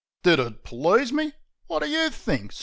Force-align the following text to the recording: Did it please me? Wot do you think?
Did 0.23 0.39
it 0.39 0.63
please 0.63 1.13
me? 1.13 1.33
Wot 1.67 1.83
do 1.83 1.87
you 1.87 2.09
think? 2.09 2.53